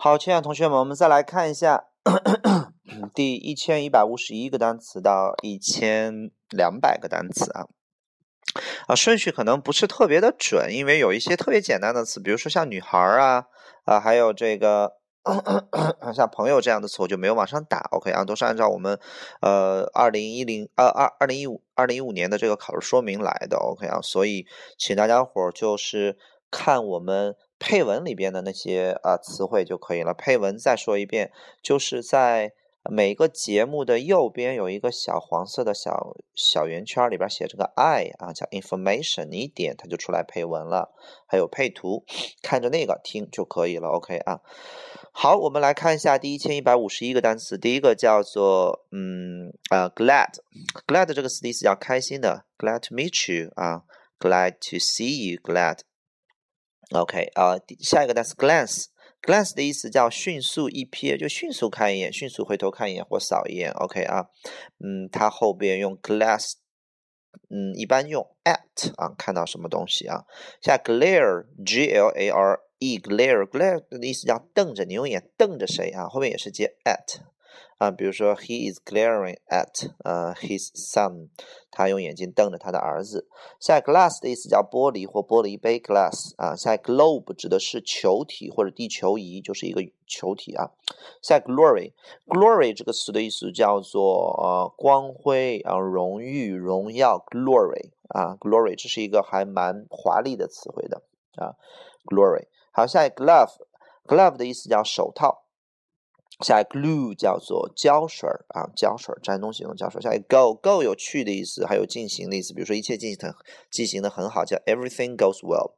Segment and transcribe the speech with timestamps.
[0.00, 1.86] 好，亲爱的同学们，我们再来看一下
[3.12, 7.66] 第一千一百五十一个单词到一千两百个单词啊。
[8.86, 13.46] 啊，顺序可能不是特别的准，因为有一些特别简单的词，比如说像女孩啊，
[13.86, 14.92] 啊，还有这个
[16.14, 17.88] 像朋友这样的词，我就没有往上打。
[17.90, 19.00] OK 啊，都是按照我们
[19.40, 23.56] 呃二零一零二二二零一五二零一五年的这个考试说明来的。
[23.56, 24.46] OK 啊，所以
[24.78, 26.16] 请大家伙儿就是
[26.52, 30.14] 看我们配文里边的那些啊词汇就可以了。
[30.14, 31.30] 配文再说一遍，
[31.62, 32.52] 就是在。
[32.90, 40.94] 每个节目的右边有一个小黄色的小小圆圈，里边写着个 I 啊，叫 information，你一点它就出来配文了，
[41.26, 42.06] 还有配图，
[42.40, 43.88] 看着那个听就可以了。
[43.88, 44.40] OK 啊，
[45.12, 53.82] 好，我们来看一下第一千一百五十一个单词，第一个叫做嗯啊 glad，glad 这个词的意思叫开心的，glad to meet you 啊
[54.18, 55.80] ，glad to see you，glad。
[56.90, 58.86] OK 啊，下一个单词 glance。
[59.20, 63.70] glance 的意思叫迅速一瞥，就迅速看一眼，迅速回头看一眼或扫一眼。
[63.72, 64.28] OK 啊，
[64.78, 66.52] 嗯，它后边用 glass，
[67.50, 70.24] 嗯，一般用 at 啊，看到什么东西啊？
[70.62, 76.08] 像 glare，g l a r e，glare，glare 的意思叫瞪着，你用眼瞪着谁啊？
[76.08, 77.20] 后面也是接 at。
[77.78, 81.28] 啊，比如说，he is glaring at 呃 his son，
[81.70, 83.28] 他用眼睛瞪着他的儿子。
[83.60, 86.56] 下 glass 的意思叫玻璃或玻璃杯，glass 啊。
[86.56, 90.72] 下 globe 指的是球体或者地球仪，就是一个球体啊。
[91.22, 101.02] 下 glory，glory 这个词的意思叫做呃光辉啊荣誉荣耀，glory 啊 glory 这是一个还蛮华丽的词汇的
[101.36, 101.54] 啊
[102.06, 102.46] glory。
[102.72, 105.44] 好，下一 glove，glove 的意思叫手套。
[106.44, 110.00] 下一个 glue 叫做胶水儿啊，胶水粘东西用胶水。
[110.00, 112.54] 下一个 go，go 有去的意思，还有进行的意思。
[112.54, 113.34] 比如说一切进行的
[113.70, 115.72] 进行的很好，叫 everything goes well。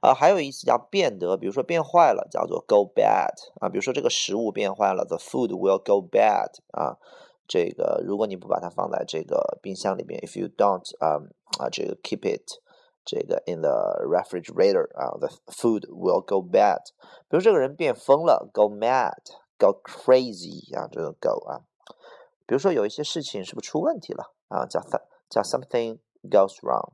[0.00, 3.68] 啊，还有意思叫变得，比如说变坏了，叫做 go bad 啊。
[3.68, 6.96] 比如说这个食物变坏了，the food will go bad 啊。
[7.48, 11.18] 这个如果你不把它放在这个冰箱里面，if you don't 啊
[11.58, 12.44] 啊这个 keep it
[13.04, 16.82] 这个 in the refrigerator 啊，the food will go bad。
[17.28, 19.14] 比如这个人变疯了，go mad。
[19.58, 21.60] Go crazy 啊，这个 go 啊，
[22.46, 24.66] 比如说有一些事情是不是出问题了啊？
[24.66, 24.80] 叫
[25.28, 26.92] 叫 something goes wrong。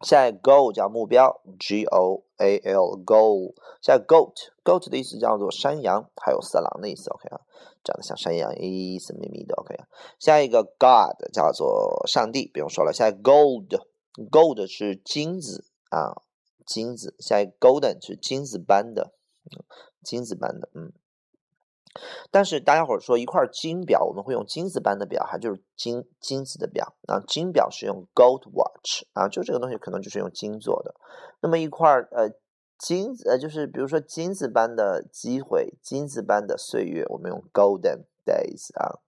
[0.00, 3.54] 下一个 go 叫目标，G O A L goal。
[3.80, 7.08] 下一个 goat，goat 的意思叫做山羊，还有色狼的意思。
[7.10, 7.40] OK 啊，
[7.84, 9.54] 长得像山羊，一色咪咪的。
[9.54, 9.86] OK 啊，
[10.18, 12.92] 下一个 God 叫做上帝，不用说了。
[12.92, 16.20] 下一个 gold，gold 是金子啊，
[16.66, 17.14] 金子。
[17.20, 19.12] 下一个 golden 是金子般的，
[20.02, 20.92] 金子般的，嗯。
[22.30, 27.20] 但是大家伙说一块金表，我们会用金子般的表，还就是金金子的表啊？
[27.26, 30.94] 金表是用 gold watch 啊，就这个东西可能就是用金做的。
[31.40, 32.30] 那么一块呃
[32.78, 38.98] 金子呃就是比如说金子般的机会，金子般的岁月，我们用 golden days 啊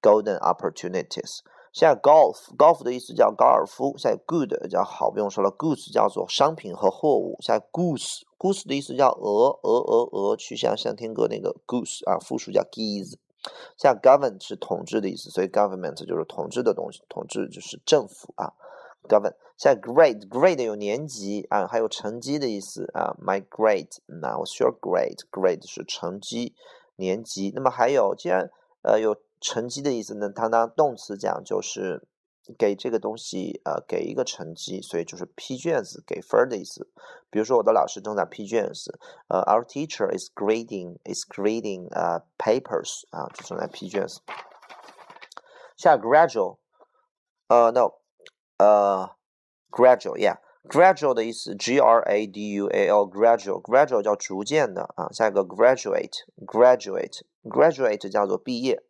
[0.00, 1.40] ，golden opportunities。
[1.72, 3.94] 现在 golf，golf 的意思叫高尔夫。
[3.98, 5.50] 现在 good 叫好，不用说了。
[5.50, 7.36] goods 叫做商品和货物。
[7.40, 13.14] 现在 goose，goose 的意思叫鹅，鹅鹅鹅，去向向天歌那个 goose 啊，复数叫 geese。
[13.76, 18.52] 像 govern 是统治的意思，所以 government 就是统治的东西，统治就是政府啊。
[19.08, 19.34] govern。
[19.56, 23.14] 现在 grade，grade 有年级啊，还有成绩的意思啊。
[23.20, 26.54] My grade，那我 your grade，grade 是成绩
[26.96, 27.52] 年级。
[27.54, 28.50] 那么还有，既然
[28.82, 29.16] 呃有。
[29.40, 30.30] 成绩的意思呢？
[30.30, 32.08] 它当动词讲就是
[32.56, 36.90] 给这个东西呃给一个成绩，所以就是批卷子给分的意思。
[37.30, 38.98] 比如说我的老师正在批卷子，
[39.28, 44.20] 呃，Our teacher is grading is grading 呃 papers 啊，就正在批卷子。
[45.76, 46.58] 下 gradual，
[47.48, 47.92] 呃，no，
[48.56, 49.10] 呃
[49.70, 55.08] ，gradual，yeah，gradual 的意思，G R A D U A L，gradual，gradual 叫逐渐的啊。
[55.12, 58.82] 下一个 graduate，graduate，graduate 叫做毕业。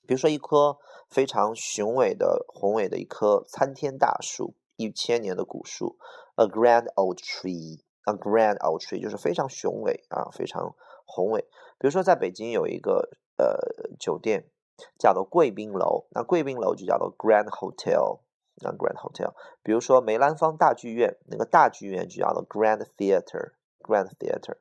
[0.07, 0.79] 比如说一棵
[1.09, 5.97] 非常雄伟的、宏伟的一棵参天大树，一千年的古树
[6.35, 10.75] ，a grand old tree，a grand old tree 就是非常雄伟啊，非常
[11.05, 11.41] 宏伟。
[11.79, 14.49] 比如说在北京有一个呃酒店
[14.99, 18.19] 叫做贵宾楼，那贵宾楼就叫做 grand hotel，
[18.63, 19.33] 啊 grand hotel。
[19.63, 24.57] 比如说梅兰芳大剧院，那个大剧院就叫做 grand theater，grand theater。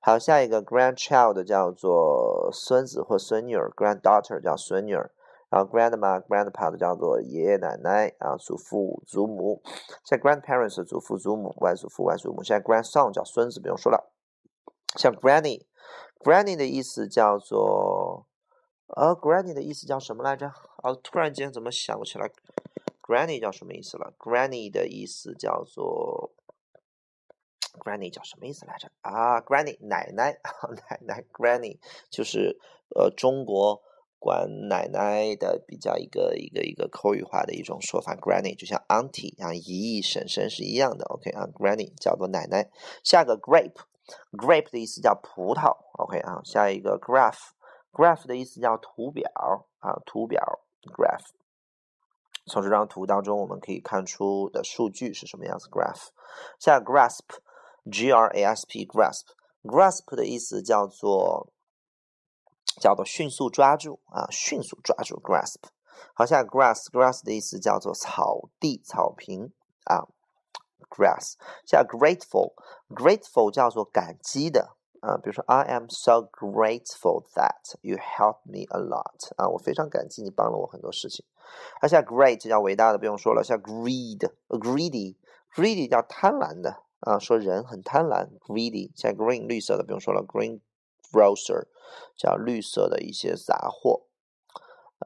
[0.00, 5.12] 好，下一个 grandchild 叫做孙子或孙女儿，granddaughter 叫孙女儿，
[5.52, 9.62] 然后 grandma、grandpa 的叫做爷爷奶奶啊，祖父、祖母。
[10.02, 12.42] 像 grandparents 祖父、祖母、外祖父、外祖母。
[12.42, 14.10] 现在 grandson 叫孙子，不用说了。
[14.96, 18.26] 像 granny，granny 的意思叫做，
[18.86, 20.46] 呃，granny 的意思叫什么来着？
[20.46, 22.30] 啊，突然间怎么想不起来
[23.02, 26.32] ？granny 叫什么意思了？granny 的意思叫做。
[27.78, 28.90] Granny 叫什么意思来着？
[29.02, 30.38] 啊，Granny 奶奶，
[30.88, 31.78] 奶奶 Granny
[32.10, 32.58] 就是
[32.94, 33.82] 呃中国
[34.22, 38.14] 管奶奶的比较一个一个一个口语化的一种说法。
[38.14, 41.04] Granny 就像 Auntie 啊，姨姨婶婶是一样的。
[41.06, 42.70] OK 啊，Granny 叫做奶奶。
[43.02, 45.76] 下个 Grape，Grape 的意思叫葡萄。
[45.98, 49.28] OK 啊，下一个 Graph，Graph 的意思叫图表
[49.80, 51.30] 啊，图表 Graph。
[52.46, 56.10] 从这张图当中我们可以看出的数据是什么样子？Graph。
[56.60, 57.40] 下 Grasp。
[57.84, 61.51] grasp，grasp，grasp 的意思叫做
[62.80, 65.60] 叫做迅速抓住啊，迅速抓住 grasp。
[66.14, 69.52] 好，下 grass，grass 的意思叫做草地、草坪
[69.84, 70.08] 啊
[70.88, 71.34] ，grass。
[71.66, 81.24] 下 grateful，grateful 叫做感激的啊，比如说 I am so grateful that you helped me a lot 啊，我非常感激你帮了我很多事情。
[81.80, 83.44] 好，下 great 叫伟大的，不用说了。
[83.44, 86.82] 下 greed，greedy，greedy 叫贪婪的。
[87.00, 88.92] 啊，说人很贪婪，greedy。
[88.94, 90.60] 像 green 绿色的不用说了，green
[91.12, 91.66] grocer
[92.16, 94.06] 叫绿色的一些杂货，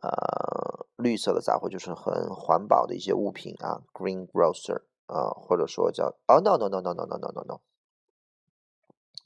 [0.01, 7.61] 呃，绿色的杂货就是很环保的一些物品啊，green grocer 啊，或者说叫哦，no no no no no no no no no，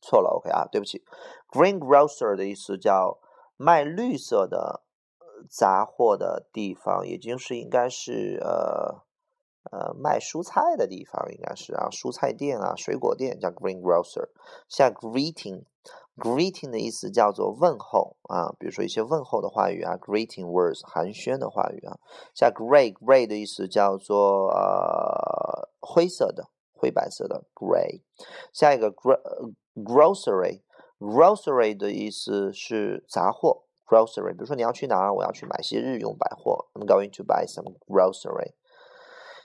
[0.00, 1.04] 错了，OK 啊，对不起
[1.50, 3.20] ，green grocer 的意思叫
[3.56, 4.82] 卖绿色的
[5.48, 9.09] 杂货的地方，也就是应该是呃。
[9.70, 14.30] 呃，卖蔬菜的地方应该是啊，蔬菜店啊，水果店叫 green grocer。
[14.68, 21.98] 像 greeting，greeting 的意思叫做问候啊，比如说一些问候的话语啊，greeting words 寒暄的话语啊。
[22.34, 28.00] 像 gray，gray 的意思叫做呃灰色的，灰白色的 gray。
[28.52, 28.90] 下一个
[29.74, 34.32] grocery，grocery 的意思是杂货，grocery。
[34.32, 38.54] 比如说你要去哪儿，我要去买些日用百货，I'm going to buy some grocery。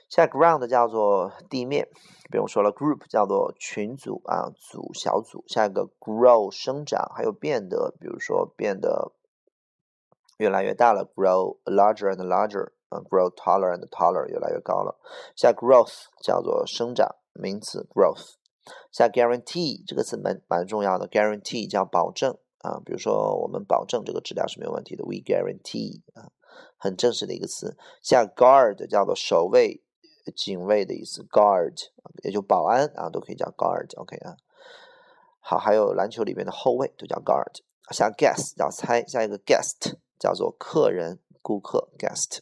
[0.08, 1.88] 现在 ground 叫做地面，
[2.30, 2.72] 不用说了。
[2.72, 5.44] group 叫做群组啊，组小组。
[5.48, 9.12] 下一个 grow 生长，还有变得，比如说变得
[10.38, 14.96] 越来越大了，grow larger and larger 啊，grow taller and taller 越来越高了。
[15.34, 18.34] 下 growth 叫做生长，名词 growth。
[18.92, 26.30] 下 guarantee 这个词蛮蛮重要的，guarantee 叫保证啊，比如说我们保证这个质量是没有问题的，we guarantee 啊，
[26.76, 27.76] 很正式的一个词。
[28.02, 29.82] 下 guard 叫做守卫。
[30.32, 31.88] 警卫的意思，guard
[32.22, 34.36] 也就保安啊，都可以叫 guard，OK 啊。
[35.40, 37.60] 好，还有篮球里面的后卫都叫 guard。
[37.92, 42.40] 下 guest 叫猜，下一个 guest 叫做客人、顾客，guest。